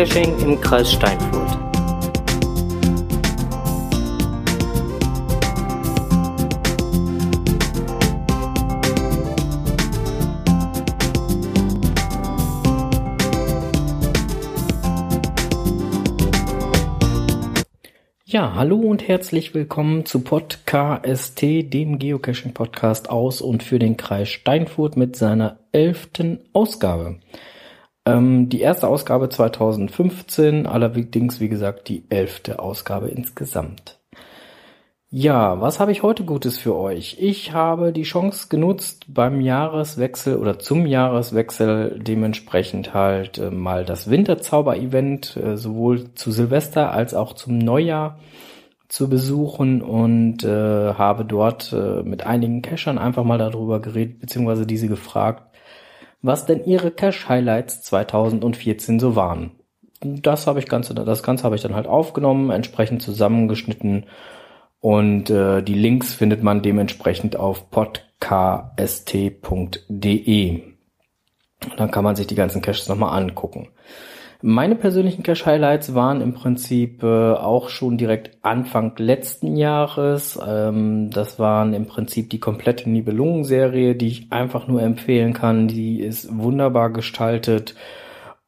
Geocaching 0.00 0.38
im 0.40 0.60
Kreis 0.62 0.92
Steinfurt. 0.92 1.58
Ja, 18.24 18.54
hallo 18.54 18.76
und 18.76 19.06
herzlich 19.06 19.52
willkommen 19.52 20.06
zu 20.06 20.20
Podcast, 20.20 21.42
dem 21.42 21.98
Geocaching-Podcast 21.98 23.10
aus 23.10 23.42
und 23.42 23.62
für 23.62 23.78
den 23.78 23.98
Kreis 23.98 24.30
Steinfurt 24.30 24.96
mit 24.96 25.16
seiner 25.16 25.58
elften 25.72 26.40
Ausgabe. 26.54 27.16
Ähm, 28.06 28.48
die 28.48 28.60
erste 28.60 28.88
Ausgabe 28.88 29.28
2015, 29.28 30.66
allerdings 30.66 31.40
wie 31.40 31.48
gesagt 31.48 31.88
die 31.88 32.04
elfte 32.08 32.58
Ausgabe 32.58 33.08
insgesamt. 33.08 34.00
Ja, 35.12 35.60
was 35.60 35.80
habe 35.80 35.90
ich 35.90 36.04
heute 36.04 36.24
Gutes 36.24 36.58
für 36.58 36.76
euch? 36.76 37.16
Ich 37.18 37.52
habe 37.52 37.92
die 37.92 38.04
Chance 38.04 38.46
genutzt, 38.48 39.06
beim 39.08 39.40
Jahreswechsel 39.40 40.36
oder 40.36 40.60
zum 40.60 40.86
Jahreswechsel 40.86 41.98
dementsprechend 42.00 42.94
halt 42.94 43.38
äh, 43.38 43.50
mal 43.50 43.84
das 43.84 44.08
Winterzauber-Event 44.08 45.36
äh, 45.36 45.56
sowohl 45.56 46.14
zu 46.14 46.30
Silvester 46.30 46.92
als 46.92 47.14
auch 47.14 47.32
zum 47.32 47.58
Neujahr 47.58 48.20
zu 48.86 49.08
besuchen 49.08 49.82
und 49.82 50.44
äh, 50.44 50.94
habe 50.94 51.24
dort 51.24 51.72
äh, 51.72 52.04
mit 52.04 52.24
einigen 52.24 52.62
Cachern 52.62 52.98
einfach 52.98 53.24
mal 53.24 53.38
darüber 53.38 53.80
geredet, 53.80 54.20
beziehungsweise 54.20 54.64
diese 54.64 54.86
gefragt, 54.86 55.49
was 56.22 56.46
denn 56.46 56.64
ihre 56.64 56.90
Cache-Highlights 56.90 57.82
2014 57.82 59.00
so 59.00 59.16
waren. 59.16 59.52
Das 60.00 60.46
habe 60.46 60.58
ich 60.58 60.66
ganze, 60.66 60.94
das 60.94 61.22
Ganze 61.22 61.44
habe 61.44 61.56
ich 61.56 61.62
dann 61.62 61.74
halt 61.74 61.86
aufgenommen, 61.86 62.50
entsprechend 62.50 63.02
zusammengeschnitten 63.02 64.06
und 64.80 65.28
äh, 65.28 65.62
die 65.62 65.74
Links 65.74 66.14
findet 66.14 66.42
man 66.42 66.62
dementsprechend 66.62 67.36
auf 67.36 67.70
podcast.de. 67.70 68.22
Dann 71.76 71.90
kann 71.90 72.04
man 72.04 72.16
sich 72.16 72.26
die 72.26 72.34
ganzen 72.34 72.62
Caches 72.62 72.88
nochmal 72.88 73.20
angucken. 73.20 73.68
Meine 74.42 74.74
persönlichen 74.74 75.22
Cache-Highlights 75.22 75.94
waren 75.94 76.22
im 76.22 76.32
Prinzip 76.32 77.02
äh, 77.02 77.32
auch 77.32 77.68
schon 77.68 77.98
direkt 77.98 78.38
Anfang 78.42 78.94
letzten 78.96 79.56
Jahres. 79.56 80.38
Ähm, 80.46 81.10
das 81.10 81.38
waren 81.38 81.74
im 81.74 81.86
Prinzip 81.86 82.30
die 82.30 82.40
komplette 82.40 82.88
Nibelungen-Serie, 82.88 83.94
die 83.96 84.06
ich 84.06 84.32
einfach 84.32 84.66
nur 84.66 84.82
empfehlen 84.82 85.34
kann. 85.34 85.68
Die 85.68 86.00
ist 86.00 86.34
wunderbar 86.38 86.90
gestaltet. 86.90 87.74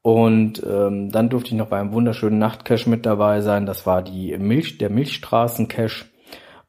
Und 0.01 0.63
ähm, 0.67 1.13
dann 1.13 1.29
durfte 1.29 1.51
ich 1.51 1.57
noch 1.57 1.69
bei 1.69 1.79
einem 1.79 1.93
wunderschönen 1.93 2.39
Nachtcache 2.39 2.89
mit 2.89 3.05
dabei 3.05 3.43
sein. 3.43 3.67
Das 3.67 3.87
war 3.87 4.03
die 4.03 4.37
Milch, 4.39 4.79
der 4.79 4.89
Milchstraßen-Cache. 4.89 6.07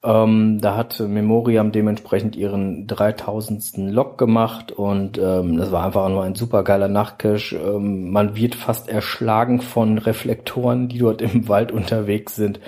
Ähm, 0.05 0.59
da 0.59 0.75
hat 0.75 0.99
Memoriam 0.99 1.71
dementsprechend 1.71 2.35
ihren 2.35 2.87
3000. 2.87 3.77
Log 3.93 4.17
gemacht 4.17 4.73
und 4.73 5.17
ähm, 5.17 5.57
das 5.57 5.71
war 5.71 5.85
einfach 5.85 6.09
nur 6.09 6.23
ein 6.23 6.35
super 6.35 6.63
geiler 6.63 6.89
Nachtcache. 6.89 7.55
Ähm, 7.55 8.11
man 8.11 8.35
wird 8.35 8.55
fast 8.55 8.89
erschlagen 8.89 9.61
von 9.61 9.97
Reflektoren, 9.97 10.89
die 10.89 10.97
dort 10.97 11.21
im 11.21 11.47
Wald 11.47 11.71
unterwegs 11.71 12.35
sind. 12.35 12.59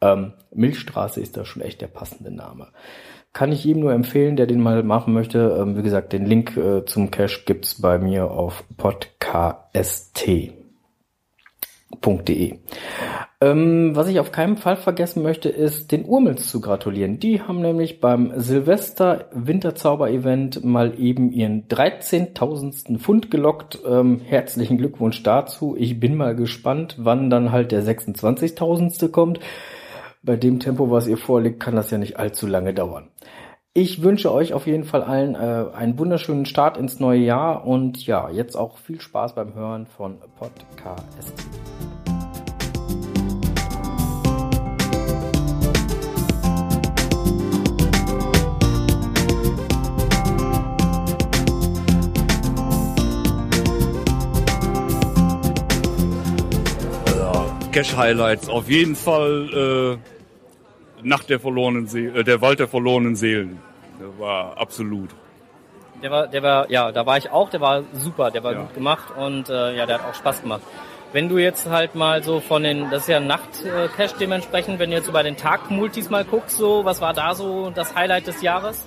Ähm, 0.00 0.32
Milchstraße 0.54 1.20
ist 1.20 1.36
da 1.36 1.44
schon 1.44 1.60
echt 1.62 1.82
der 1.82 1.88
passende 1.88 2.34
Name. 2.34 2.68
Kann 3.34 3.52
ich 3.52 3.64
jedem 3.64 3.82
nur 3.82 3.92
empfehlen, 3.92 4.36
der 4.36 4.46
den 4.46 4.60
mal 4.60 4.82
machen 4.82 5.12
möchte. 5.12 5.56
Ähm, 5.58 5.76
wie 5.76 5.82
gesagt, 5.82 6.14
den 6.14 6.24
Link 6.24 6.56
äh, 6.56 6.86
zum 6.86 7.10
Cache 7.10 7.42
gibt's 7.44 7.80
bei 7.80 7.98
mir 7.98 8.30
auf 8.30 8.64
podcast.de. 8.78 10.52
Ähm, 13.42 13.96
was 13.96 14.06
ich 14.06 14.20
auf 14.20 14.30
keinen 14.30 14.56
Fall 14.56 14.76
vergessen 14.76 15.20
möchte, 15.20 15.48
ist 15.48 15.90
den 15.90 16.04
Urmels 16.04 16.48
zu 16.48 16.60
gratulieren. 16.60 17.18
Die 17.18 17.42
haben 17.42 17.60
nämlich 17.60 17.98
beim 18.00 18.32
Silvester 18.36 19.24
Winterzauber 19.32 20.08
Event 20.10 20.62
mal 20.62 20.96
eben 20.96 21.32
ihren 21.32 21.66
13.000. 21.66 23.00
Pfund 23.00 23.32
gelockt. 23.32 23.80
Ähm, 23.84 24.20
herzlichen 24.20 24.78
Glückwunsch 24.78 25.24
dazu. 25.24 25.74
Ich 25.76 25.98
bin 25.98 26.14
mal 26.14 26.36
gespannt, 26.36 26.94
wann 26.98 27.30
dann 27.30 27.50
halt 27.50 27.72
der 27.72 27.82
26.000. 27.82 29.08
kommt. 29.08 29.40
Bei 30.22 30.36
dem 30.36 30.60
Tempo, 30.60 30.92
was 30.92 31.08
ihr 31.08 31.18
vorlegt, 31.18 31.58
kann 31.58 31.74
das 31.74 31.90
ja 31.90 31.98
nicht 31.98 32.20
allzu 32.20 32.46
lange 32.46 32.72
dauern. 32.74 33.08
Ich 33.74 34.04
wünsche 34.04 34.32
euch 34.32 34.52
auf 34.52 34.68
jeden 34.68 34.84
Fall 34.84 35.02
allen 35.02 35.34
äh, 35.34 35.64
einen 35.74 35.98
wunderschönen 35.98 36.46
Start 36.46 36.76
ins 36.76 37.00
neue 37.00 37.18
Jahr 37.18 37.66
und 37.66 38.06
ja, 38.06 38.30
jetzt 38.30 38.54
auch 38.54 38.78
viel 38.78 39.00
Spaß 39.00 39.34
beim 39.34 39.54
Hören 39.54 39.86
von 39.86 40.18
Podcast. 40.38 41.48
Cash-Highlights. 57.72 58.48
Auf 58.48 58.68
jeden 58.68 58.94
Fall 58.94 59.98
äh, 61.02 61.06
Nacht 61.06 61.30
der 61.30 61.40
verlorenen 61.40 61.86
See 61.86 62.06
äh, 62.06 62.22
der 62.22 62.40
Wald 62.40 62.60
der 62.60 62.68
verlorenen 62.68 63.16
Seelen. 63.16 63.58
Der 63.98 64.18
war 64.18 64.56
absolut. 64.58 65.10
Der 66.02 66.10
war, 66.10 66.26
der 66.26 66.42
war, 66.42 66.70
ja, 66.70 66.90
da 66.90 67.06
war 67.06 67.16
ich 67.16 67.30
auch, 67.30 67.48
der 67.50 67.60
war 67.60 67.84
super, 67.92 68.30
der 68.30 68.42
war 68.42 68.52
ja. 68.52 68.60
gut 68.62 68.74
gemacht 68.74 69.12
und 69.16 69.48
äh, 69.48 69.76
ja, 69.76 69.86
der 69.86 69.98
hat 70.00 70.06
auch 70.06 70.14
Spaß 70.14 70.42
gemacht. 70.42 70.62
Wenn 71.12 71.28
du 71.28 71.38
jetzt 71.38 71.68
halt 71.68 71.94
mal 71.94 72.22
so 72.22 72.40
von 72.40 72.62
den, 72.62 72.90
das 72.90 73.02
ist 73.02 73.08
ja 73.08 73.20
Nacht-Cash 73.20 74.14
dementsprechend, 74.18 74.78
wenn 74.78 74.90
du 74.90 74.96
jetzt 74.96 75.06
so 75.06 75.12
bei 75.12 75.22
den 75.22 75.36
Tag-Multis 75.36 76.10
mal 76.10 76.24
guckst, 76.24 76.56
so, 76.56 76.84
was 76.84 77.00
war 77.00 77.12
da 77.12 77.34
so 77.34 77.70
das 77.70 77.94
Highlight 77.94 78.26
des 78.26 78.42
Jahres? 78.42 78.84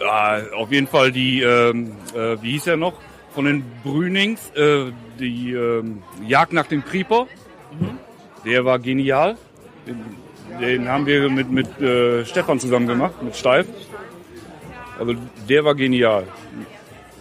Ja, 0.00 0.40
auf 0.56 0.70
jeden 0.72 0.86
Fall 0.86 1.12
die, 1.12 1.42
ähm, 1.42 1.92
äh, 2.14 2.40
wie 2.40 2.52
hieß 2.52 2.68
er 2.68 2.76
noch, 2.76 2.94
von 3.34 3.44
den 3.44 3.64
Brünings, 3.82 4.50
äh, 4.52 4.92
die 5.18 5.52
ähm, 5.52 6.02
Jagd 6.26 6.52
nach 6.52 6.66
dem 6.66 6.84
Creeper. 6.84 7.26
Der 8.44 8.64
war 8.64 8.78
genial. 8.78 9.36
Den, 9.86 10.16
den 10.60 10.88
haben 10.88 11.06
wir 11.06 11.28
mit, 11.30 11.50
mit 11.50 11.80
äh, 11.80 12.24
Stefan 12.24 12.60
zusammen 12.60 12.86
gemacht, 12.86 13.22
mit 13.22 13.36
Steif. 13.36 13.66
Also 14.98 15.14
der 15.48 15.64
war 15.64 15.74
genial. 15.74 16.24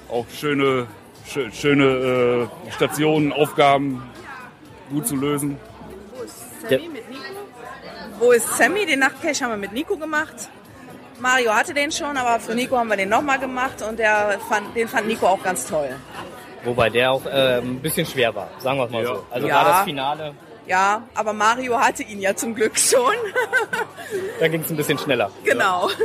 Auch 0.09 0.25
schöne, 0.29 0.87
schö 1.25 1.49
schöne 1.51 2.49
äh, 2.67 2.71
Stationen, 2.71 3.31
Aufgaben 3.33 4.03
gut 4.89 5.07
zu 5.07 5.15
lösen. 5.15 5.57
Wo 6.15 6.23
ist 6.23 6.61
Sammy 6.67 6.89
mit 6.89 7.09
Nico? 7.09 7.23
Wo 8.19 8.31
ist 8.31 8.57
Sammy? 8.57 8.85
Den 8.85 8.99
Nachtcache 8.99 9.43
haben 9.43 9.51
wir 9.51 9.57
mit 9.57 9.73
Nico 9.73 9.97
gemacht. 9.97 10.49
Mario 11.19 11.53
hatte 11.53 11.73
den 11.73 11.91
schon, 11.91 12.17
aber 12.17 12.39
für 12.39 12.53
Nico 12.53 12.77
haben 12.77 12.89
wir 12.89 12.97
den 12.97 13.09
nochmal 13.09 13.39
gemacht 13.39 13.81
und 13.81 13.97
der 13.97 14.39
fand, 14.49 14.75
den 14.75 14.87
fand 14.87 15.07
Nico 15.07 15.25
auch 15.27 15.41
ganz 15.41 15.65
toll. 15.65 15.89
Wobei 16.65 16.89
der 16.89 17.11
auch 17.11 17.25
äh, 17.25 17.59
ein 17.59 17.79
bisschen 17.79 18.05
schwer 18.05 18.33
war, 18.35 18.49
sagen 18.59 18.77
wir 18.77 18.85
es 18.85 18.91
mal 18.91 19.03
ja. 19.03 19.07
so. 19.07 19.25
Also 19.29 19.47
ja. 19.47 19.55
war 19.55 19.65
das 19.65 19.83
Finale. 19.83 20.33
Ja, 20.65 21.03
aber 21.13 21.33
Mario 21.33 21.77
hatte 21.77 22.03
ihn 22.03 22.21
ja 22.21 22.35
zum 22.35 22.55
Glück 22.55 22.77
schon. 22.77 23.01
da 24.39 24.47
ging 24.47 24.61
es 24.61 24.69
ein 24.69 24.77
bisschen 24.77 24.97
schneller. 24.97 25.29
Genau. 25.43 25.89
Ja. 25.89 25.95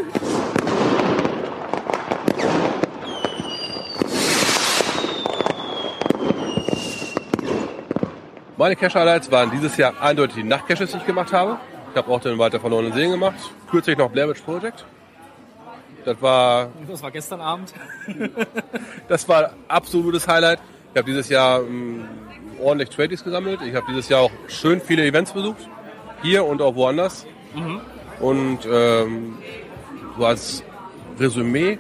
Meine 8.56 8.75
Cache-Highlights 8.75 9.31
waren 9.31 9.52
dieses 9.52 9.76
Jahr 9.76 9.94
eindeutig 10.00 10.34
die 10.34 10.43
Nachtcaches, 10.43 10.90
die 10.90 10.96
ich 10.96 11.06
gemacht 11.06 11.32
habe. 11.32 11.58
Ich 11.93 11.96
habe 11.96 12.10
auch 12.10 12.20
den 12.20 12.37
Weiter 12.38 12.58
verlorenen 12.58 12.93
Seen 12.93 13.12
gemacht. 13.12 13.38
Kürzlich 13.70 13.96
noch 13.96 14.10
Blair 14.10 14.28
Witch 14.28 14.40
Project. 14.40 14.84
Das 16.05 16.20
war. 16.20 16.70
Das 16.88 17.00
war 17.00 17.12
gestern 17.12 17.40
Abend. 17.40 17.72
das 19.08 19.28
war 19.28 19.52
absolutes 19.69 20.26
Highlight. 20.26 20.58
Ich 20.93 20.99
habe 20.99 21.06
dieses 21.06 21.28
Jahr 21.28 21.60
ähm, 21.60 22.08
ordentlich 22.60 22.90
Tradies 22.90 23.25
gesammelt. 23.25 23.60
Ich 23.62 23.75
habe 23.75 23.87
dieses 23.88 24.08
Jahr 24.08 24.22
auch 24.22 24.31
schön 24.49 24.81
viele 24.81 25.05
Events 25.05 25.32
besucht. 25.32 25.69
Hier 26.22 26.44
und 26.44 26.60
auch 26.62 26.75
woanders. 26.75 27.26
Mhm. 27.55 27.81
Und 28.20 28.58
ähm, 28.70 29.38
so 30.16 30.26
als 30.26 30.64
Resümee, 31.19 31.78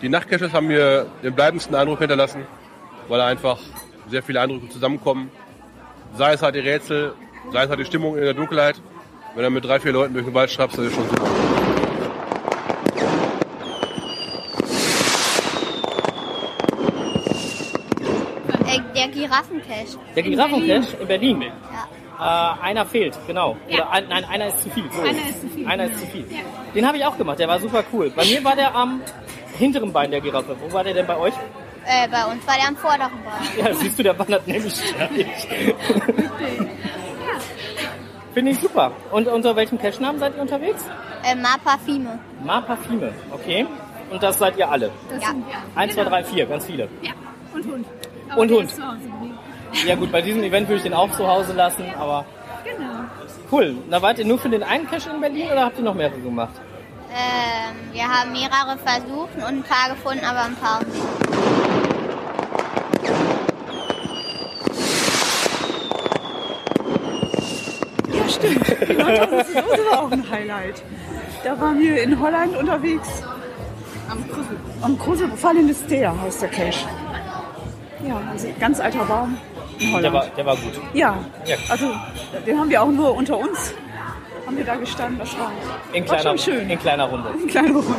die 0.00 0.08
Nachtcaches 0.08 0.52
haben 0.52 0.68
mir 0.68 1.06
den 1.22 1.34
bleibendsten 1.34 1.74
Eindruck 1.74 1.98
hinterlassen, 1.98 2.46
weil 3.08 3.20
einfach 3.20 3.58
sehr 4.08 4.22
viele 4.22 4.40
Eindrücke 4.40 4.68
zusammenkommen. 4.68 5.30
Sei 6.16 6.32
es 6.32 6.42
halt 6.42 6.54
die 6.54 6.60
Rätsel, 6.60 7.12
sei 7.52 7.64
es 7.64 7.68
halt 7.68 7.80
die 7.80 7.84
Stimmung 7.84 8.16
in 8.16 8.22
der 8.22 8.34
Dunkelheit. 8.34 8.80
Wenn 9.34 9.44
du 9.44 9.50
mit 9.50 9.64
drei, 9.64 9.78
vier 9.78 9.92
Leuten 9.92 10.14
durch 10.14 10.24
den 10.24 10.34
Wald 10.34 10.50
schraubst, 10.50 10.78
das 10.78 10.86
ist 10.86 10.94
schon 10.94 11.08
super. 11.08 11.27
Giraffencache. 19.38 19.98
Der 20.16 20.22
Giraffencache 20.22 20.96
in 21.00 21.08
Berlin. 21.08 21.42
Ja. 21.42 21.50
Äh, 22.18 22.62
einer 22.62 22.84
fehlt, 22.84 23.16
genau. 23.26 23.56
Ja. 23.68 23.76
Oder 23.76 23.90
ein, 23.90 24.08
nein, 24.08 24.24
einer 24.24 24.48
ist 24.48 24.62
zu 24.62 24.70
viel. 24.70 24.84
So. 24.90 25.02
Einer 25.02 25.28
ist 25.28 25.40
zu 25.40 25.48
viel. 25.48 25.66
Einer 25.66 25.84
ist 25.84 26.00
zu 26.00 26.06
viel. 26.06 26.26
Ja. 26.30 26.38
Den 26.74 26.86
habe 26.86 26.96
ich 26.98 27.04
auch 27.04 27.16
gemacht, 27.16 27.38
der 27.38 27.48
war 27.48 27.60
super 27.60 27.84
cool. 27.92 28.10
Bei 28.10 28.24
mir 28.24 28.42
war 28.42 28.56
der 28.56 28.74
am 28.74 29.00
hinteren 29.56 29.92
Bein 29.92 30.10
der 30.10 30.20
Giraffe. 30.20 30.56
Wo 30.60 30.72
war 30.72 30.82
der 30.82 30.94
denn 30.94 31.06
bei 31.06 31.16
euch? 31.16 31.34
Äh, 31.84 32.08
bei 32.08 32.24
uns 32.24 32.46
war 32.46 32.54
der 32.56 32.68
am 32.68 32.76
vorderen 32.76 33.12
Bein. 33.24 33.42
Ja, 33.64 33.72
siehst 33.74 33.98
du, 33.98 34.02
der 34.02 34.18
wandert 34.18 34.46
nämlich 34.46 34.74
ständig. 34.74 35.26
Finde 38.34 38.50
ich 38.52 38.60
super. 38.60 38.92
Und 39.10 39.26
unter 39.28 39.56
welchem 39.56 39.78
Cache-Namen 39.78 40.18
seid 40.18 40.36
ihr 40.36 40.42
unterwegs? 40.42 40.84
Äh, 41.24 41.34
Mapafime. 41.34 42.18
Ma 42.44 42.60
Parfime, 42.60 43.12
okay. 43.32 43.66
Und 44.10 44.22
das 44.22 44.38
seid 44.38 44.56
ihr 44.56 44.70
alle? 44.70 44.90
Ja. 45.20 45.34
Eins, 45.74 45.94
zwei, 45.94 46.04
drei, 46.04 46.22
vier, 46.24 46.46
ganz 46.46 46.66
viele. 46.66 46.88
Ja, 47.02 47.12
und 47.54 47.66
Hund. 47.66 47.86
Und 48.36 48.50
der 48.50 48.58
Hund. 48.58 48.70
Ist. 49.72 49.84
Ja 49.84 49.94
gut, 49.94 50.10
bei 50.12 50.22
diesem 50.22 50.42
Event 50.42 50.68
würde 50.68 50.76
ich 50.78 50.82
den 50.82 50.94
auch 50.94 51.10
zu 51.12 51.26
Hause 51.26 51.52
lassen, 51.52 51.84
aber 51.98 52.24
Genau. 52.64 53.04
cool. 53.52 53.76
Da 53.90 54.00
wart 54.02 54.18
ihr 54.18 54.24
nur 54.24 54.38
für 54.38 54.48
den 54.48 54.62
einen 54.62 54.88
Cache 54.88 55.10
in 55.10 55.20
Berlin 55.20 55.50
oder 55.50 55.64
habt 55.64 55.78
ihr 55.78 55.84
noch 55.84 55.94
mehrere 55.94 56.18
gemacht? 56.20 56.52
Ähm, 57.10 57.74
wir 57.92 58.04
haben 58.04 58.32
mehrere 58.32 58.76
versucht 58.84 59.34
und 59.36 59.42
ein 59.44 59.62
paar 59.62 59.90
gefunden, 59.90 60.24
aber 60.24 60.42
ein 60.44 60.56
paar 60.56 60.80
nicht. 60.80 62.08
Ja, 68.12 68.28
stimmt. 68.28 68.66
Die 68.88 68.92
Nordhausen 68.94 69.54
war 69.90 70.02
auch 70.02 70.10
ein 70.10 70.30
Highlight. 70.30 70.82
Da 71.44 71.60
waren 71.60 71.78
wir 71.78 72.02
in 72.02 72.18
Holland 72.20 72.56
unterwegs. 72.56 73.08
Am 74.08 74.26
Krusel. 74.28 74.56
Am 74.82 74.98
Krusel, 74.98 75.30
Fallendes 75.36 75.84
Teer 75.86 76.14
heißt 76.20 76.42
der 76.42 76.48
Cache. 76.48 76.88
Ja, 78.06 78.20
also 78.30 78.48
ganz 78.58 78.80
alter 78.80 79.04
Baum 79.04 79.36
Holland. 79.80 80.04
Der 80.04 80.12
war, 80.12 80.26
der 80.36 80.46
war 80.46 80.56
gut. 80.56 80.80
ja, 80.94 81.16
Ja. 81.46 81.56
also 81.68 81.86
den 82.46 82.58
haben 82.58 82.70
wir 82.70 82.82
auch 82.82 82.90
nur 82.90 83.14
unter 83.14 83.38
uns. 83.38 83.74
Haben 84.46 84.56
wir 84.56 84.64
da 84.64 84.76
gestanden, 84.76 85.18
das 85.18 85.38
war, 85.38 85.50
In 85.92 86.08
war 86.08 86.16
kleiner, 86.16 86.38
schon 86.38 86.54
schön. 86.54 86.70
in 86.70 86.78
kleiner 86.78 87.04
Runde. 87.04 87.28
In 87.42 87.46
kleiner 87.48 87.70
Runde. 87.74 87.94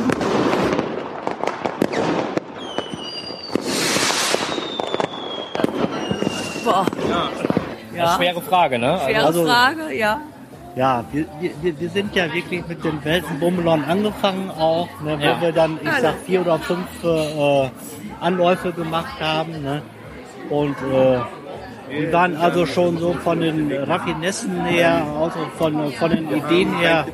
Boah. 6.64 6.86
Ja, 7.96 8.16
Schwere 8.16 8.40
Frage, 8.40 8.78
ne? 8.78 9.00
Schwere 9.04 9.24
Also- 9.26 9.44
Frage, 9.46 9.94
ja. 9.94 10.20
Ja, 10.76 11.04
wir, 11.10 11.24
wir, 11.40 11.80
wir 11.80 11.90
sind 11.90 12.14
ja 12.14 12.32
wirklich 12.32 12.64
mit 12.68 12.84
dem 12.84 13.04
Welsenbummelon 13.04 13.84
angefangen 13.84 14.50
auch, 14.56 14.88
ne, 15.02 15.18
wo 15.18 15.24
Ja. 15.24 15.40
wir 15.40 15.50
dann, 15.50 15.80
ich 15.82 15.90
sag, 16.00 16.14
vier 16.24 16.42
oder 16.42 16.60
fünf 16.60 16.86
äh, 17.02 17.68
Anläufe 18.20 18.70
gemacht 18.72 19.20
haben. 19.20 19.62
Ne? 19.62 19.82
Und 20.48 20.76
äh, 20.92 21.18
die 21.90 22.12
waren 22.12 22.36
also 22.36 22.66
schon 22.66 22.98
so 22.98 23.12
von 23.14 23.40
den 23.40 23.72
Raffinessen 23.72 24.64
her, 24.64 25.04
also 25.20 25.38
von, 25.58 25.92
von 25.92 26.10
den 26.10 26.30
Ideen 26.30 26.76
her, 26.78 27.06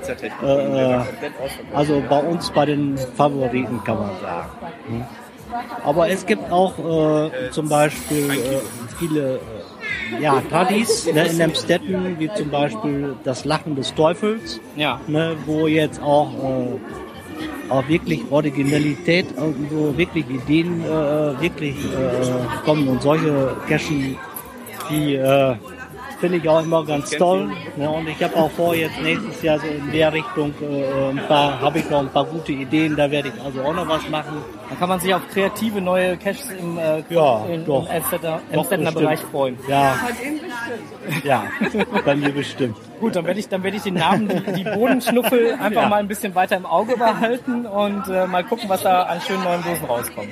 äh, 0.43 1.75
also 1.75 2.03
bei 2.09 2.21
uns 2.21 2.51
bei 2.51 2.67
den 2.67 2.99
Favoriten 2.99 3.83
kann 3.85 3.99
man 3.99 4.11
sagen. 4.21 4.49
ne? 4.89 5.07
Aber 5.85 6.09
es 6.09 6.27
gibt 6.27 6.51
auch 6.51 6.79
äh, 6.79 7.51
zum 7.51 7.69
Beispiel 7.69 8.31
äh, 8.31 8.61
viele 8.99 9.37
äh, 9.37 10.23
ja, 10.23 10.43
Tradis 10.51 11.07
ne, 11.13 11.27
in 11.27 11.41
Emstetten, 11.41 12.19
wie 12.19 12.31
zum 12.35 12.51
Beispiel 12.51 13.15
das 13.25 13.45
Lachen 13.45 13.77
des 13.77 13.95
Teufels, 13.95 14.61
ja. 14.77 15.01
ne, 15.07 15.37
wo 15.47 15.67
jetzt 15.67 16.01
auch, 16.03 16.31
äh, 16.33 17.73
auch 17.73 17.89
wirklich 17.89 18.23
Originalität 18.31 19.27
und 19.37 19.69
so 19.71 19.97
wirklich 19.97 20.29
Ideen 20.29 20.83
äh, 20.85 21.41
wirklich 21.41 21.77
äh, 21.77 22.65
kommen 22.65 22.89
und 22.89 23.03
solche 23.03 23.57
Cachen, 23.69 24.17
die 24.91 25.15
äh, 25.17 25.55
finde 26.19 26.39
ich 26.39 26.49
auch 26.49 26.63
immer 26.63 26.85
ganz 26.85 27.11
toll. 27.11 27.51
Ne, 27.77 27.89
und 27.91 28.09
ich 28.09 28.23
habe 28.23 28.37
auch 28.37 28.51
vor, 28.51 28.75
jetzt 28.75 29.01
nächstes 29.03 29.43
Jahr 29.43 29.59
so 29.59 29.67
in 29.67 29.93
der 29.93 30.13
Richtung 30.13 30.55
äh, 30.61 31.11
ein 31.11 31.27
paar, 31.29 31.61
habe 31.61 31.79
ich 31.79 31.91
noch 31.91 32.01
ein 32.01 32.09
paar 32.09 32.25
gute 32.25 32.53
Ideen, 32.53 32.97
da 32.97 33.11
werde 33.11 33.29
ich 33.29 33.45
also 33.45 33.63
auch 33.63 33.75
noch 33.75 33.89
was 33.89 34.09
machen. 34.09 34.43
Dann 34.69 34.79
kann 34.79 34.89
man 34.89 35.01
sich 35.01 35.15
auf 35.15 35.23
kreative 35.29 35.81
neue 35.81 36.17
Caches 36.17 36.51
im, 36.51 36.79
äh, 36.79 37.03
Ja, 37.11 37.45
im 37.47 37.65
Emstettener 37.67 38.41
bestimmt. 38.51 38.95
Bereich 38.95 39.21
freuen. 39.21 39.59
Ja, 39.69 39.97
ja, 41.25 41.45
bei 42.05 42.15
mir 42.17 42.31
bestimmt. 42.33 42.77
Gut, 43.01 43.15
dann 43.17 43.25
werde 43.27 43.39
ich, 43.41 43.49
dann 43.49 43.63
werde 43.63 43.77
ich 43.77 43.83
den 43.83 43.95
Namen, 43.95 44.29
die, 44.29 44.53
die 44.53 44.65
Bodenschnuffel, 44.65 45.53
einfach 45.61 45.83
Ja. 45.83 45.89
mal 45.89 45.97
ein 46.01 46.09
bisschen 46.09 46.35
weiter 46.35 46.57
im 46.57 46.67
Auge 46.67 46.97
behalten 46.97 47.67
und 47.67 48.09
äh, 48.09 48.27
mal 48.27 48.45
gucken, 48.45 48.69
was 48.69 48.83
da 48.83 49.03
an 49.05 49.21
schönen 49.21 49.45
neuen 49.45 49.63
Dosen 49.63 49.85
rauskommt. 49.85 50.29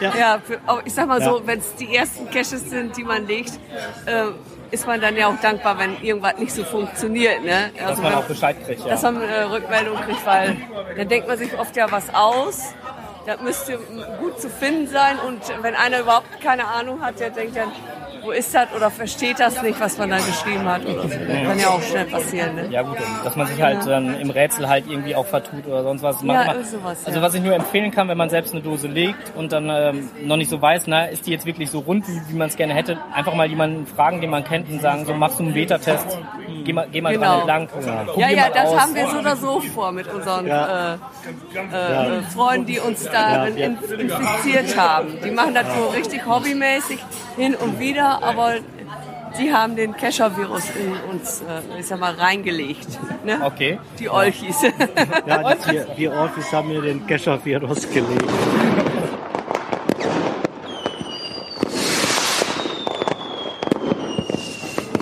Ja, 0.00 0.38
für, 0.44 0.58
aber 0.66 0.82
ich 0.84 0.92
sag 0.94 1.06
mal 1.08 1.22
so, 1.22 1.38
Ja. 1.38 1.46
wenn 1.46 1.58
es 1.58 1.74
die 1.76 1.94
ersten 1.94 2.28
Caches 2.30 2.68
sind, 2.70 2.96
die 2.96 3.04
man 3.04 3.26
legt, 3.26 3.52
äh, 4.06 4.24
ist 4.70 4.86
man 4.86 5.00
dann 5.00 5.16
ja 5.16 5.28
auch 5.28 5.40
dankbar, 5.40 5.78
wenn 5.78 6.02
irgendwas 6.02 6.36
nicht 6.38 6.52
so 6.52 6.64
funktioniert. 6.64 7.44
Ne? 7.44 7.70
Dass 7.78 7.86
Also 7.90 8.02
man 8.02 8.12
wenn, 8.12 8.18
auch 8.18 8.24
Bescheid 8.24 8.56
kriegt, 8.66 8.80
ja. 8.82 8.88
dass 8.88 9.02
man 9.02 9.22
äh, 9.22 9.42
Rückmeldung 9.42 9.96
kriegt, 9.98 10.26
weil 10.26 10.56
dann 10.96 11.08
denkt 11.08 11.28
man 11.28 11.38
sich 11.38 11.56
oft 11.58 11.76
ja 11.76 11.90
was 11.90 12.12
aus. 12.14 12.74
Das 13.26 13.40
müsste 13.40 13.78
gut 14.20 14.38
zu 14.38 14.50
finden 14.50 14.86
sein 14.88 15.16
und 15.26 15.40
wenn 15.62 15.74
einer 15.74 16.00
überhaupt 16.00 16.42
keine 16.42 16.66
Ahnung 16.66 17.00
hat, 17.02 17.18
der 17.20 17.30
denkt 17.30 17.56
dann, 17.56 17.72
wo 18.24 18.30
ist 18.30 18.54
das 18.54 18.66
oder 18.74 18.90
versteht 18.90 19.38
das 19.38 19.60
nicht, 19.62 19.78
was 19.80 19.98
man 19.98 20.10
da 20.10 20.16
geschrieben 20.16 20.64
hat 20.64 20.84
oder 20.86 21.02
so. 21.02 21.08
Das 21.08 21.18
kann 21.18 21.58
ja 21.58 21.68
auch 21.68 21.82
schnell 21.82 22.04
passieren. 22.06 22.54
Ne? 22.56 22.68
Ja 22.70 22.82
gut, 22.82 22.96
dass 23.22 23.36
man 23.36 23.46
sich 23.46 23.60
halt 23.62 23.86
dann 23.86 24.18
im 24.20 24.30
Rätsel 24.30 24.68
halt 24.68 24.86
irgendwie 24.88 25.14
auch 25.14 25.26
vertut 25.26 25.66
oder 25.66 25.82
sonst 25.82 26.02
was. 26.02 26.20
Ja, 26.22 26.26
Manchmal- 26.26 26.56
irgend 26.56 26.70
sowas, 26.70 26.98
also 27.06 27.18
ja. 27.18 27.24
was 27.24 27.34
ich 27.34 27.42
nur 27.42 27.54
empfehlen 27.54 27.90
kann, 27.90 28.08
wenn 28.08 28.16
man 28.18 28.30
selbst 28.30 28.52
eine 28.52 28.62
Dose 28.62 28.88
legt 28.88 29.32
und 29.36 29.52
dann 29.52 29.68
ähm, 29.70 30.08
noch 30.22 30.36
nicht 30.36 30.50
so 30.50 30.60
weiß, 30.60 30.84
na, 30.86 31.04
ist 31.04 31.26
die 31.26 31.32
jetzt 31.32 31.46
wirklich 31.46 31.70
so 31.70 31.80
rund, 31.80 32.06
wie, 32.08 32.20
wie 32.28 32.34
man 32.36 32.48
es 32.48 32.56
gerne 32.56 32.74
hätte, 32.74 32.98
einfach 33.14 33.34
mal 33.34 33.46
jemanden 33.46 33.86
fragen, 33.86 34.20
den 34.20 34.30
man 34.30 34.42
kennt 34.44 34.68
und 34.70 34.80
sagen, 34.80 35.04
so 35.04 35.12
machst 35.14 35.38
du 35.38 35.42
einen 35.44 35.54
Beta-Test, 35.54 36.06
geh 36.64 36.72
mal, 36.72 36.86
geh 36.90 37.00
mal 37.00 37.12
dran 37.16 37.24
Genau. 37.24 37.40
entlang, 37.40 37.68
Ja, 38.16 38.28
ja, 38.30 38.42
mal 38.42 38.50
das 38.54 38.68
aus. 38.70 38.80
haben 38.80 38.94
wir 38.94 39.06
so 39.08 39.18
oder 39.18 39.36
so 39.36 39.60
vor 39.60 39.92
mit 39.92 40.12
unseren 40.12 40.46
Ja. 40.46 40.94
äh, 40.94 40.96
äh, 40.96 42.22
Freunden, 42.34 42.66
die 42.66 42.78
uns 42.80 43.04
da 43.04 43.46
Ja, 43.46 43.48
ja. 43.48 43.66
in- 43.66 43.78
infiziert 44.00 44.76
haben. 44.76 45.18
Die 45.24 45.30
machen 45.30 45.54
das 45.54 45.66
so 45.76 45.88
richtig 45.88 46.26
hobbymäßig 46.26 46.98
hin 47.36 47.54
und 47.54 47.78
wieder, 47.80 48.13
aber 48.22 48.54
die 49.38 49.52
haben 49.52 49.76
den 49.76 49.96
Kescher-Virus 49.96 50.70
in 50.70 50.92
uns, 51.10 51.40
äh, 51.40 51.80
ich 51.80 51.86
sag 51.86 51.98
mal, 51.98 52.14
reingelegt. 52.14 52.86
Ne? 53.24 53.40
Okay. 53.42 53.78
Die 53.98 54.08
Olchis. 54.08 54.62
Ja, 55.26 55.54
die, 55.54 55.70
die, 55.70 55.84
die 55.96 56.08
Orphis 56.08 56.52
haben 56.52 56.68
mir 56.68 56.82
den 56.82 57.06
Kescher-Virus 57.06 57.90
gelegt. 57.90 58.24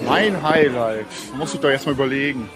Mein 0.07 0.43
Highlight, 0.43 1.07
muss 1.37 1.55
ich 1.55 1.61
doch 1.61 1.71
erstmal 1.71 1.95
überlegen. 1.95 2.49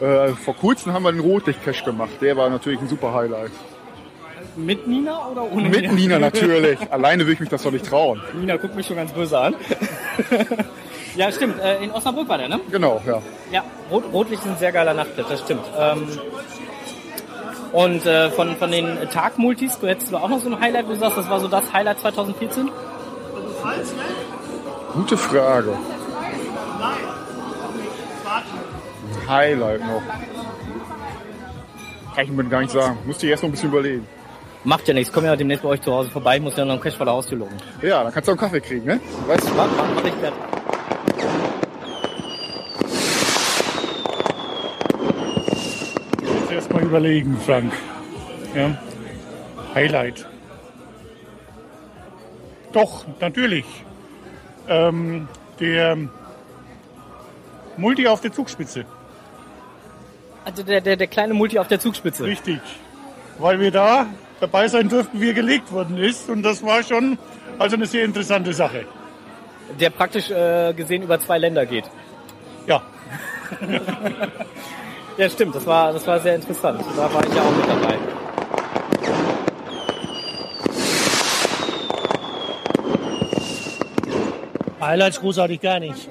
Äh, 0.00 0.28
vor 0.28 0.54
kurzem 0.54 0.92
haben 0.92 1.02
wir 1.02 1.12
den 1.12 1.20
Rotlicht-Cache 1.20 1.84
gemacht. 1.84 2.12
Der 2.20 2.36
war 2.36 2.48
natürlich 2.50 2.80
ein 2.80 2.88
super 2.88 3.12
Highlight. 3.12 3.50
Mit 4.56 4.86
Nina 4.86 5.28
oder 5.28 5.52
ohne 5.52 5.68
Mit 5.68 5.92
Nina 5.92 6.18
natürlich. 6.20 6.78
Alleine 6.90 7.24
würde 7.24 7.34
ich 7.34 7.40
mich 7.40 7.48
das 7.48 7.62
doch 7.62 7.70
nicht 7.70 7.86
trauen. 7.86 8.20
Nina 8.34 8.56
guckt 8.56 8.74
mich 8.74 8.86
schon 8.86 8.96
ganz 8.96 9.12
böse 9.12 9.38
an. 9.38 9.54
ja, 11.16 11.30
stimmt. 11.30 11.60
Äh, 11.60 11.84
in 11.84 11.90
Osnabrück 11.90 12.28
war 12.28 12.38
der, 12.38 12.48
ne? 12.48 12.60
Genau, 12.70 13.02
ja. 13.06 13.20
Ja, 13.52 13.64
Rot, 13.90 14.04
Rotlicht 14.12 14.42
ist 14.42 14.50
ein 14.50 14.56
sehr 14.58 14.72
geiler 14.72 14.94
Nachtclub, 14.94 15.28
das 15.28 15.40
stimmt. 15.40 15.64
Ähm, 15.78 16.08
und 17.72 18.06
äh, 18.06 18.30
von, 18.30 18.56
von 18.56 18.70
den 18.70 18.96
Tagmultis, 19.10 19.78
du 19.78 19.88
hättest 19.88 20.10
du 20.10 20.16
auch 20.16 20.28
noch 20.28 20.40
so 20.40 20.48
ein 20.48 20.58
Highlight, 20.58 20.86
wo 20.86 20.92
du 20.92 20.98
sagst, 20.98 21.18
das 21.18 21.28
war 21.28 21.40
so 21.40 21.48
das 21.48 21.72
Highlight 21.72 22.00
2014? 22.00 22.70
Gute 24.94 25.16
Frage. 25.18 25.76
Ein 29.20 29.28
Highlight 29.28 29.80
noch. 29.80 30.02
Kann 32.14 32.24
ich 32.24 32.30
mir 32.30 32.44
gar 32.44 32.62
nicht 32.62 32.70
sagen. 32.70 32.98
Musste 33.04 33.26
ich 33.26 33.32
erst 33.32 33.42
noch 33.42 33.50
ein 33.50 33.52
bisschen 33.52 33.68
überlegen. 33.68 34.06
Macht 34.66 34.88
ja 34.88 34.94
nichts, 34.94 35.12
komm 35.12 35.24
ja 35.24 35.36
demnächst 35.36 35.62
bei 35.62 35.68
euch 35.68 35.80
zu 35.80 35.92
Hause 35.92 36.10
vorbei, 36.10 36.38
ich 36.38 36.42
muss 36.42 36.56
ja 36.56 36.64
noch 36.64 36.72
einen 36.72 36.82
Cash 36.82 36.96
vor 36.96 37.06
der 37.06 37.14
Haustür 37.14 37.38
loben. 37.38 37.54
Ja, 37.82 38.02
dann 38.02 38.12
kannst 38.12 38.26
du 38.26 38.32
auch 38.32 38.36
einen 38.36 38.50
Kaffee 38.50 38.60
kriegen, 38.60 38.84
ne? 38.84 39.00
Weißt 39.28 39.48
du? 39.48 39.54
Mach, 39.54 39.68
mach, 39.76 39.84
mach 39.94 40.04
ich 40.04 40.14
fertig. 40.14 40.40
Jetzt 46.40 46.50
erstmal 46.50 46.82
überlegen, 46.82 47.38
Frank. 47.46 47.72
Ja. 48.56 48.76
Highlight. 49.72 50.26
Doch, 52.72 53.04
natürlich. 53.20 53.66
Ähm, 54.66 55.28
der 55.60 55.96
Multi 57.76 58.08
auf 58.08 58.20
der 58.20 58.32
Zugspitze. 58.32 58.84
Also 60.44 60.64
der, 60.64 60.80
der, 60.80 60.96
der 60.96 61.06
kleine 61.06 61.34
Multi 61.34 61.56
auf 61.60 61.68
der 61.68 61.78
Zugspitze. 61.78 62.24
Richtig. 62.24 62.58
Weil 63.38 63.60
wir 63.60 63.70
da 63.70 64.06
dabei 64.40 64.68
sein 64.68 64.88
durften, 64.88 65.20
wie 65.20 65.28
er 65.28 65.34
gelegt 65.34 65.72
worden 65.72 65.98
ist. 65.98 66.28
Und 66.28 66.42
das 66.42 66.62
war 66.62 66.82
schon 66.82 67.18
also 67.58 67.76
eine 67.76 67.86
sehr 67.86 68.04
interessante 68.04 68.52
Sache. 68.52 68.84
Der 69.80 69.90
praktisch 69.90 70.30
äh, 70.30 70.72
gesehen 70.74 71.02
über 71.02 71.18
zwei 71.20 71.38
Länder 71.38 71.66
geht. 71.66 71.84
Ja. 72.66 72.82
Ja, 75.18 75.30
stimmt, 75.30 75.54
das 75.54 75.64
war, 75.64 75.94
das 75.94 76.06
war 76.06 76.20
sehr 76.20 76.34
interessant. 76.34 76.78
Da 76.94 77.14
war 77.14 77.26
ich 77.26 77.34
ja 77.34 77.40
auch 77.40 77.50
mit 77.50 77.66
dabei. 77.66 77.96
Highlights 84.80 85.20
großartig 85.20 85.60
gar 85.60 85.80
nicht. 85.80 86.08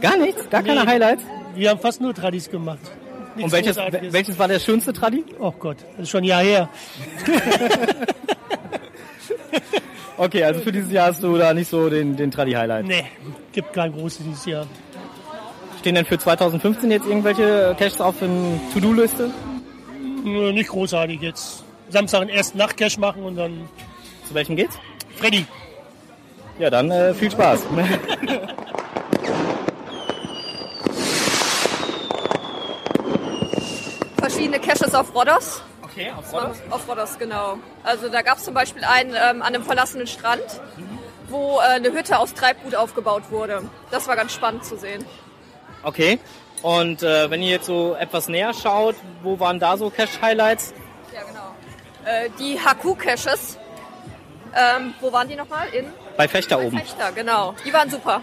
Gar 0.00 0.16
nichts? 0.16 0.48
Gar 0.50 0.62
keine 0.62 0.82
Nee. 0.84 0.86
Highlights? 0.90 1.22
Wir 1.54 1.70
haben 1.70 1.80
fast 1.80 2.00
nur 2.00 2.14
Tradis 2.14 2.50
gemacht. 2.50 2.80
Und 3.44 3.52
welches, 3.52 3.76
Großartiges. 3.76 4.12
welches 4.12 4.38
war 4.38 4.48
der 4.48 4.58
schönste 4.58 4.92
Tradi? 4.92 5.24
Oh 5.38 5.52
Gott, 5.52 5.78
das 5.92 6.04
ist 6.04 6.10
schon 6.10 6.22
ein 6.22 6.24
Jahr 6.24 6.42
her. 6.42 6.68
Okay, 10.18 10.42
also 10.44 10.60
für 10.60 10.72
dieses 10.72 10.90
Jahr 10.90 11.08
hast 11.08 11.22
du 11.22 11.36
da 11.36 11.52
nicht 11.52 11.68
so 11.68 11.90
den, 11.90 12.16
den 12.16 12.30
Tradi-Highlight. 12.30 12.86
Nee, 12.86 13.04
gibt 13.52 13.74
kein 13.74 13.92
großes 13.92 14.24
dieses 14.24 14.46
Jahr. 14.46 14.66
Stehen 15.80 15.94
denn 15.94 16.06
für 16.06 16.18
2015 16.18 16.90
jetzt 16.90 17.06
irgendwelche 17.06 17.76
Caches 17.78 18.00
auf 18.00 18.18
der 18.20 18.28
To-Do-Liste? 18.72 19.30
Nicht 20.24 20.70
großartig 20.70 21.20
jetzt. 21.20 21.64
Samstag 21.90 22.22
einen 22.22 22.30
ersten 22.30 22.56
Nachtcash 22.56 22.96
machen 22.96 23.24
und 23.24 23.36
dann. 23.36 23.68
Zu 24.26 24.34
welchem 24.34 24.56
geht's? 24.56 24.78
Freddy. 25.16 25.44
Ja, 26.58 26.70
dann 26.70 26.90
äh, 26.90 27.12
viel 27.12 27.30
Spaß. 27.30 27.66
verschiedene 34.28 34.58
Caches 34.58 34.85
auf 34.96 35.14
Rhodos. 35.14 35.62
Okay, 35.82 36.12
auf 36.16 36.32
Rhodos? 36.32 36.56
Auf 36.70 36.88
Rhodos, 36.88 37.18
genau. 37.18 37.58
Also 37.84 38.08
da 38.08 38.22
gab 38.22 38.38
es 38.38 38.44
zum 38.44 38.54
Beispiel 38.54 38.84
einen 38.84 39.10
ähm, 39.10 39.42
an 39.42 39.54
einem 39.54 39.62
verlassenen 39.62 40.06
Strand, 40.06 40.42
wo 41.28 41.58
äh, 41.58 41.62
eine 41.62 41.92
Hütte 41.92 42.18
aus 42.18 42.34
Treibgut 42.34 42.74
aufgebaut 42.74 43.24
wurde. 43.30 43.62
Das 43.90 44.08
war 44.08 44.16
ganz 44.16 44.32
spannend 44.32 44.64
zu 44.64 44.76
sehen. 44.76 45.04
Okay. 45.82 46.18
Und 46.62 47.02
äh, 47.02 47.30
wenn 47.30 47.42
ihr 47.42 47.50
jetzt 47.50 47.66
so 47.66 47.94
etwas 47.94 48.28
näher 48.28 48.52
schaut, 48.54 48.96
wo 49.22 49.38
waren 49.38 49.60
da 49.60 49.76
so 49.76 49.90
Cache-Highlights? 49.90 50.74
Ja, 51.14 51.20
genau. 51.22 51.54
Äh, 52.04 52.30
die 52.38 52.58
Haku-Caches. 52.58 53.58
Ähm, 54.54 54.94
wo 55.00 55.12
waren 55.12 55.28
die 55.28 55.36
nochmal? 55.36 55.68
In? 55.68 55.86
Bei 56.16 56.26
Fechter 56.26 56.58
oben. 56.58 56.78
Fechter, 56.78 57.12
genau. 57.12 57.54
Die 57.64 57.72
waren 57.72 57.90
super. 57.90 58.22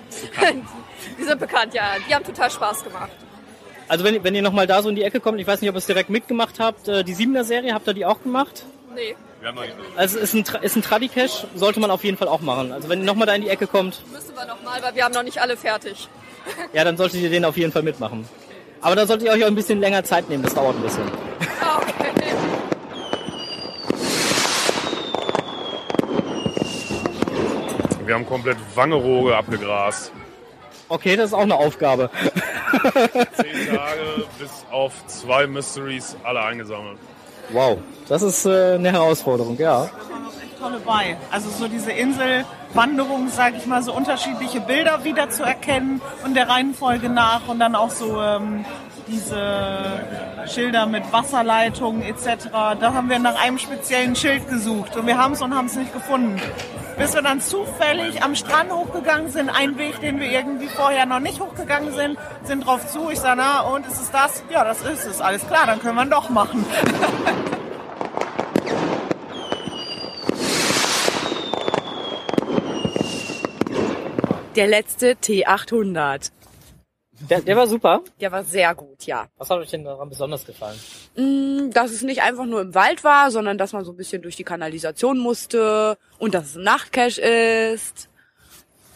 die 1.20 1.24
sind 1.24 1.39
bekannt, 1.39 1.74
ja. 1.75 1.84
Die 2.08 2.13
haben 2.13 2.25
total 2.25 2.50
Spaß 2.50 2.84
gemacht. 2.84 3.12
Also 3.93 4.05
wenn, 4.05 4.23
wenn 4.23 4.33
ihr 4.33 4.41
nochmal 4.41 4.65
da 4.65 4.81
so 4.81 4.89
in 4.89 4.95
die 4.95 5.03
Ecke 5.03 5.19
kommt, 5.19 5.39
ich 5.39 5.45
weiß 5.45 5.62
nicht, 5.62 5.69
ob 5.69 5.75
ihr 5.75 5.77
es 5.77 5.85
direkt 5.85 6.09
mitgemacht 6.09 6.59
habt, 6.59 6.88
äh, 6.88 7.03
die 7.03 7.13
7er 7.13 7.43
Serie, 7.43 7.75
habt 7.75 7.88
ihr 7.88 7.93
die 7.93 8.07
auch 8.07 8.23
gemacht? 8.23 8.65
Nee. 8.95 9.15
Also 9.95 10.17
ist 10.17 10.33
ein, 10.33 10.43
ist 10.63 10.75
ein 10.75 10.81
Tradi-Cache, 10.81 11.45
sollte 11.53 11.79
man 11.79 11.91
auf 11.91 12.03
jeden 12.03 12.17
Fall 12.17 12.27
auch 12.27 12.41
machen. 12.41 12.71
Also 12.71 12.89
wenn 12.89 13.01
ihr 13.01 13.05
nochmal 13.05 13.27
da 13.27 13.35
in 13.35 13.43
die 13.43 13.50
Ecke 13.50 13.67
kommt, 13.67 14.01
Müssen 14.12 14.35
wir 14.35 14.47
nochmal, 14.47 14.81
weil 14.81 14.95
wir 14.95 15.05
haben 15.05 15.13
noch 15.13 15.21
nicht 15.21 15.39
alle 15.39 15.55
fertig. 15.55 16.07
ja, 16.73 16.83
dann 16.83 16.97
solltet 16.97 17.21
ihr 17.21 17.29
den 17.29 17.45
auf 17.45 17.55
jeden 17.55 17.71
Fall 17.71 17.83
mitmachen. 17.83 18.27
Aber 18.81 18.95
da 18.95 19.05
solltet 19.05 19.27
ihr 19.27 19.31
euch 19.31 19.43
auch 19.43 19.47
ein 19.47 19.53
bisschen 19.53 19.79
länger 19.79 20.03
Zeit 20.03 20.27
nehmen, 20.27 20.41
das 20.41 20.55
dauert 20.55 20.75
ein 20.75 20.81
bisschen. 20.81 21.03
Wir 28.07 28.15
haben 28.15 28.25
komplett 28.25 28.57
Wangerooge 28.73 29.38
abgegrast. 29.38 30.12
Okay, 30.89 31.15
das 31.15 31.27
ist 31.27 31.33
auch 31.33 31.41
eine 31.41 31.55
Aufgabe. 31.55 32.09
Zehn 32.74 33.75
Tage 33.75 34.27
bis 34.39 34.65
auf 34.72 34.94
zwei 35.08 35.48
Mysteries 35.48 36.15
alle 36.24 36.42
eingesammelt. 36.42 36.98
Wow, 37.50 37.77
das 38.08 38.22
ist 38.22 38.46
äh, 38.46 38.75
eine 38.75 38.92
Herausforderung, 38.92 39.58
ja. 39.58 39.89
tolle 40.60 40.80
bei. 40.80 41.18
Also 41.32 41.50
so 41.50 41.68
diese 41.68 41.92
Inselwanderung, 41.92 43.30
sage 43.30 43.58
ich 43.58 43.65
mal, 43.65 43.84
so 43.84 43.94
unterschiedliche 43.94 44.62
Bilder 44.62 45.03
wieder 45.03 45.30
zu 45.30 45.44
erkennen 45.44 46.01
und 46.24 46.36
der 46.36 46.48
Reihenfolge 46.50 47.10
nach 47.10 47.48
und 47.48 47.60
dann 47.60 47.75
auch 47.75 47.89
so 47.89 48.22
ähm, 48.22 48.65
diese 49.08 50.06
Schilder 50.48 50.86
mit 50.86 51.12
Wasserleitungen 51.12 52.01
etc. 52.03 52.48
Da 52.80 52.94
haben 52.94 53.10
wir 53.10 53.20
nach 53.20 53.42
einem 53.42 53.58
speziellen 53.58 54.15
Schild 54.15 54.50
gesucht 54.50 54.96
und 54.96 55.06
wir 55.06 55.18
haben 55.18 55.34
es 55.34 55.42
und 55.42 55.53
haben 55.53 55.68
es 55.68 55.75
nicht 55.75 55.94
gefunden. 55.94 56.42
Bis 56.97 57.13
wir 57.15 57.21
dann 57.21 57.41
zufällig 57.41 58.21
am 58.23 58.35
Strand 58.35 58.71
hochgegangen 58.71 59.31
sind, 59.31 59.50
ein 59.50 59.77
Weg, 59.77 60.00
den 60.01 60.19
wir 60.19 60.29
irgendwie 60.29 60.67
vorher 60.67 61.05
noch 61.05 61.19
nicht 61.19 61.39
hochgegangen 61.39 61.93
sind, 61.93 62.17
sind 62.43 62.65
drauf 62.65 62.88
zu. 62.88 63.09
Ich 63.09 63.19
sage, 63.19 63.38
na 63.38 63.62
und 63.62 63.85
ist 63.88 64.01
es 64.01 64.12
das? 64.12 64.43
Ja, 64.50 64.63
das 64.63 64.81
ist 64.81 65.05
es. 65.05 65.19
Alles 65.19 65.45
klar, 65.47 65.65
dann 65.65 65.79
können 65.79 65.95
wir 65.95 66.03
ihn 66.03 66.09
doch 66.09 66.29
machen. 66.29 66.65
Der 74.55 74.67
letzte 74.67 75.13
T800. 75.13 76.31
Der, 77.30 77.42
der 77.42 77.56
war 77.56 77.68
super. 77.68 78.01
Der 78.20 78.32
war 78.32 78.44
sehr 78.44 78.74
gut, 78.75 79.03
ja. 79.06 79.27
Was 79.38 79.50
hat 79.50 79.60
euch 79.60 79.70
denn 79.70 79.84
daran 79.84 80.10
besonders 80.10 80.46
gefallen? 80.46 80.77
Mm, 81.15 81.72
Dass 81.72 81.92
es 81.92 82.01
nicht 82.01 82.22
einfach 82.22 82.46
nur 82.46 82.62
im 82.62 82.75
Wald 82.75 83.03
war, 83.03 83.32
sondern 83.32 83.58
dass 83.58 83.74
man 83.74 83.86
so 83.86 83.92
ein 83.92 83.98
bisschen 83.98 84.22
durch 84.22 84.36
die 84.36 84.44
Kanalisation 84.44 85.20
musste 85.20 85.98
und 86.20 86.34
dass 86.34 86.48
es 86.48 86.56
ein 86.56 86.63
Nachtcache 86.63 87.22
ist. 87.22 88.10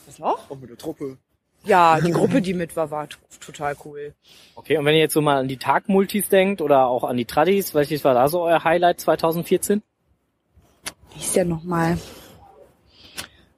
Was 0.06 0.20
noch? 0.20 0.50
Auch 0.50 0.58
mit 0.58 0.70
der 0.70 0.78
Truppe. 0.78 1.18
Ja, 1.64 2.00
die 2.00 2.12
Gruppe, 2.12 2.42
die 2.42 2.54
mit 2.54 2.76
war, 2.76 2.92
war 2.92 3.08
total 3.42 3.76
cool. 3.84 4.14
Okay, 4.56 4.78
und 4.78 4.86
wenn 4.86 4.96
ihr 4.96 5.02
jetzt 5.02 5.14
so 5.14 5.22
mal 5.22 5.38
an 5.38 5.48
die 5.48 5.58
Tagmultis 5.58 6.30
denkt 6.30 6.62
oder 6.62 6.88
auch 6.88 7.04
an 7.04 7.18
die 7.18 7.26
Tradis, 7.26 7.74
welches 7.74 8.04
war 8.06 8.14
da 8.14 8.30
so 8.30 8.42
euer 8.44 8.64
Highlight 8.64 9.02
2014? 9.02 9.82
Wie 11.14 11.20
ist 11.20 11.36
der 11.36 11.46
nochmal? 11.46 11.98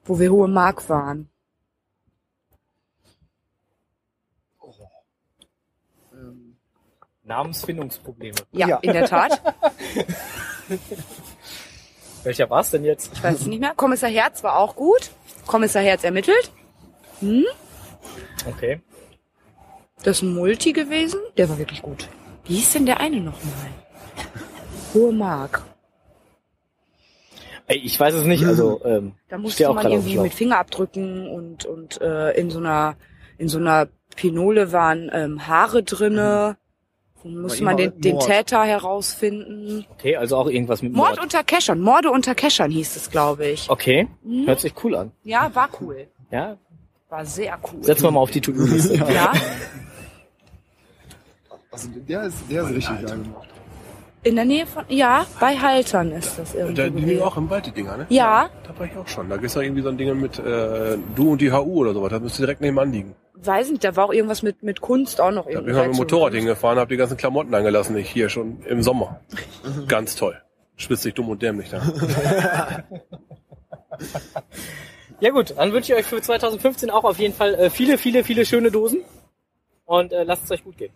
Wo 0.04 0.18
wir 0.18 0.32
hohe 0.32 0.48
Mark 0.48 0.88
waren. 0.88 1.28
Namensfindungsprobleme. 7.30 8.38
Ja, 8.52 8.78
in 8.82 8.92
der 8.92 9.06
Tat. 9.06 9.40
Welcher 12.24 12.50
war's 12.50 12.70
denn 12.70 12.84
jetzt? 12.84 13.12
Ich 13.14 13.22
weiß 13.22 13.40
es 13.40 13.46
nicht 13.46 13.60
mehr. 13.60 13.72
Kommissar 13.76 14.10
Herz 14.10 14.42
war 14.42 14.58
auch 14.58 14.74
gut. 14.74 15.10
Kommissar 15.46 15.82
Herz 15.82 16.02
ermittelt. 16.02 16.50
Hm? 17.20 17.46
Okay. 18.46 18.80
Das 20.02 20.16
ist 20.16 20.22
ein 20.22 20.34
Multi 20.34 20.72
gewesen. 20.72 21.20
Der 21.36 21.48
war 21.48 21.56
wirklich 21.58 21.82
gut. 21.82 22.08
Wie 22.44 22.56
hieß 22.56 22.72
denn 22.72 22.86
der 22.86 22.98
eine 22.98 23.20
nochmal? 23.20 23.70
Hohe 24.94 25.12
Mark. 25.12 25.62
Ey, 27.68 27.78
ich 27.78 28.00
weiß 28.00 28.14
es 28.14 28.24
nicht, 28.24 28.44
also 28.44 28.84
ähm, 28.84 29.12
Da 29.28 29.38
musste 29.38 29.72
man 29.72 29.88
irgendwie 29.88 30.18
mit 30.18 30.34
Fingerabdrücken 30.34 31.28
und 31.28 31.64
und 31.64 32.00
äh, 32.00 32.32
in 32.32 32.50
so 32.50 32.58
einer 32.58 32.96
in 33.38 33.48
so 33.48 33.58
einer 33.58 33.86
Pinole 34.16 34.72
waren 34.72 35.08
ähm, 35.12 35.46
Haare 35.46 35.84
drinne. 35.84 36.56
Musste 37.24 37.62
man 37.64 37.76
den, 37.76 38.00
den. 38.00 38.18
Täter 38.18 38.64
herausfinden. 38.64 39.84
Okay, 39.92 40.16
also 40.16 40.36
auch 40.36 40.46
irgendwas 40.48 40.82
mit 40.82 40.92
Mord 40.92 41.10
Mord. 41.10 41.20
unter 41.22 41.44
Keschern, 41.44 41.80
Morde 41.80 42.10
unter 42.10 42.34
Keschern 42.34 42.70
hieß 42.70 42.96
es, 42.96 43.10
glaube 43.10 43.46
ich. 43.46 43.68
Okay, 43.70 44.08
Mhm. 44.22 44.46
hört 44.46 44.60
sich 44.60 44.72
cool 44.84 44.94
an. 44.96 45.12
Ja, 45.24 45.50
war 45.54 45.68
cool. 45.80 46.06
Ja, 46.30 46.56
War 47.08 47.26
sehr 47.26 47.58
cool. 47.72 47.82
setzen 47.84 48.04
wir 48.04 48.10
mal 48.12 48.20
auf 48.20 48.30
die 48.30 48.40
To-Do-Liste. 48.40 48.94
Ja, 49.12 49.32
Also 51.72 51.88
der 52.08 52.24
ist, 52.24 52.36
der 52.50 52.62
ist 52.64 52.70
richtig 52.74 53.06
geil 53.06 53.18
gemacht. 53.18 53.48
In 54.22 54.36
der 54.36 54.44
Nähe 54.44 54.66
von, 54.66 54.84
ja, 54.88 55.26
bei 55.40 55.56
Haltern 55.56 56.12
ist 56.12 56.38
das 56.38 56.54
irgendwie. 56.54 56.74
Da, 56.74 56.88
die 56.88 57.00
liegen 57.04 57.22
auch 57.22 57.36
im 57.36 57.48
Wald, 57.48 57.66
die 57.66 57.70
Dinger, 57.72 57.96
ne? 57.96 58.06
Ja. 58.08 58.50
Da 58.66 58.78
war 58.78 58.86
ich 58.86 58.96
auch 58.96 59.08
schon. 59.08 59.28
Da 59.28 59.36
gibt's 59.36 59.54
doch 59.54 59.62
irgendwie 59.62 59.82
so 59.82 59.88
ein 59.88 59.96
Ding 59.98 60.20
mit 60.20 60.38
äh, 60.38 60.96
Du 61.16 61.32
und 61.32 61.40
die 61.40 61.50
HU 61.52 61.80
oder 61.80 61.94
sowas. 61.94 62.10
Da 62.10 62.18
müsste 62.18 62.42
direkt 62.42 62.60
nebenan 62.60 62.92
liegen. 62.92 63.14
Weiß 63.34 63.70
nicht, 63.70 63.82
da 63.82 63.96
war 63.96 64.06
auch 64.06 64.12
irgendwas 64.12 64.42
mit, 64.42 64.62
mit 64.62 64.80
Kunst 64.82 65.20
auch 65.20 65.30
noch 65.30 65.44
Da 65.44 65.60
bin 65.60 65.68
irgendwie. 65.68 65.70
ich 65.70 65.76
mal 65.76 65.86
mit 65.88 65.96
dem 65.96 65.98
Motorrad 65.98 66.34
hingefahren, 66.34 66.78
habe 66.78 66.90
die 66.90 66.98
ganzen 66.98 67.16
Klamotten 67.16 67.54
angelassen. 67.54 67.96
Ich 67.96 68.10
hier 68.10 68.28
schon 68.28 68.62
im 68.64 68.82
Sommer. 68.82 69.20
Ganz 69.88 70.14
toll. 70.16 70.36
Schwitzig, 70.76 71.14
dumm 71.14 71.28
und 71.30 71.40
dämlich 71.42 71.70
da. 71.70 71.82
Ja 75.20 75.30
gut, 75.30 75.52
dann 75.54 75.70
wünsche 75.74 75.92
ich 75.92 75.98
euch 75.98 76.06
für 76.06 76.22
2015 76.22 76.88
auch 76.88 77.04
auf 77.04 77.18
jeden 77.18 77.34
Fall 77.34 77.54
äh, 77.54 77.68
viele, 77.68 77.98
viele, 77.98 78.24
viele 78.24 78.46
schöne 78.46 78.70
Dosen. 78.70 79.02
Und 79.84 80.12
äh, 80.12 80.22
lasst 80.22 80.44
es 80.44 80.50
euch 80.52 80.64
gut 80.64 80.78
gehen. 80.78 80.92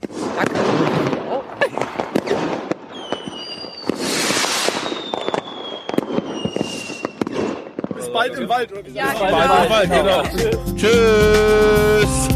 Bis 8.05 8.13
bald 8.13 8.35
im 8.37 8.49
Wald. 8.49 8.71
Oder? 8.73 8.89
Ja, 8.91 9.07
Bis 9.07 9.19
genau. 9.21 9.31
bald 9.31 9.65
im 9.65 9.71
Wald, 9.71 9.91
genau. 9.91 10.77
Tschüss. 10.77 12.29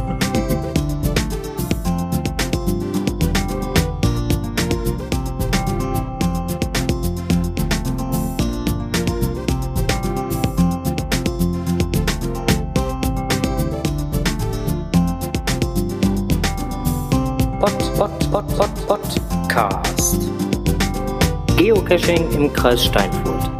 Pod, 17.60 17.96
Pod, 17.98 18.30
Pod, 18.30 18.46
Pod, 18.56 18.86
Podcast. 18.86 20.30
Geocaching 21.56 22.30
im 22.32 22.52
Kreis 22.52 22.84
Steinfurt. 22.84 23.57